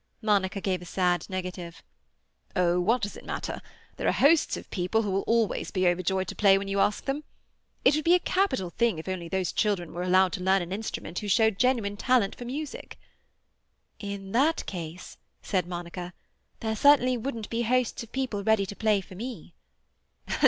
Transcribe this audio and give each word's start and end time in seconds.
Monica 0.23 0.59
gave 0.59 0.81
a 0.81 0.85
sad 0.85 1.27
negative. 1.29 1.83
"Oh, 2.55 2.79
what 2.79 3.03
does 3.03 3.15
it 3.15 3.23
matter? 3.23 3.61
There 3.97 4.07
are 4.07 4.11
hosts 4.11 4.57
of 4.57 4.67
people 4.71 5.03
who 5.03 5.11
will 5.11 5.21
always 5.27 5.69
be 5.69 5.87
overjoyed 5.87 6.27
to 6.29 6.35
play 6.35 6.57
when 6.57 6.67
you 6.67 6.79
ask 6.79 7.05
them. 7.05 7.23
It 7.85 7.93
would 7.95 8.03
be 8.03 8.15
a 8.15 8.19
capital 8.19 8.71
thing 8.71 8.97
if 8.97 9.07
only 9.07 9.27
those 9.29 9.51
children 9.51 9.93
were 9.93 10.01
allowed 10.01 10.33
to 10.33 10.41
learn 10.43 10.63
an 10.63 10.73
instrument 10.73 11.19
who 11.19 11.27
showed 11.27 11.59
genuine 11.59 11.97
talent 11.97 12.33
for 12.33 12.45
music." 12.45 12.97
"In 13.99 14.31
that 14.31 14.65
case," 14.65 15.17
said 15.43 15.67
Monica, 15.67 16.13
"there 16.61 16.75
certainly 16.75 17.15
wouldn't 17.15 17.51
be 17.51 17.61
hosts 17.61 18.01
of 18.01 18.11
people 18.11 18.43
ready 18.43 18.65
to 18.65 18.75
play 18.75 19.01
for 19.01 19.13
me." 19.13 19.53